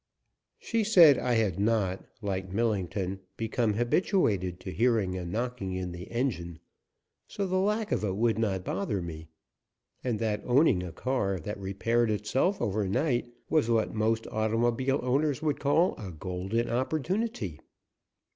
She 0.57 0.83
said 0.83 1.19
I 1.19 1.33
had 1.35 1.59
not, 1.59 2.03
like 2.23 2.51
Millington, 2.51 3.19
become 3.37 3.75
habituated 3.75 4.59
to 4.61 4.71
hearing 4.71 5.15
a 5.15 5.23
knocking 5.23 5.73
in 5.73 5.91
the 5.91 6.09
engine, 6.09 6.57
so' 7.27 7.45
the 7.45 7.59
lack 7.59 7.91
of 7.91 8.03
it 8.03 8.15
would 8.15 8.39
not 8.39 8.65
bother 8.65 8.99
me, 8.99 9.27
and 10.03 10.17
that 10.17 10.41
owning 10.43 10.81
a 10.81 10.91
car 10.91 11.39
that 11.41 11.59
repaired 11.59 12.09
itself 12.09 12.59
over 12.59 12.87
night 12.87 13.31
was 13.47 13.69
what 13.69 13.93
most 13.93 14.25
automobile 14.31 14.99
owners 15.03 15.43
would 15.43 15.59
call 15.59 15.93
a 15.99 16.09
golden 16.11 16.67
opportunity. 16.67 17.59